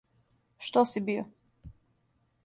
[0.69, 1.25] Што си био?